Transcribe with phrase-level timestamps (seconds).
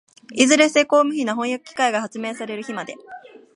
[0.33, 2.95] いずれ精巧無比な飜訳機械が発明される日まで、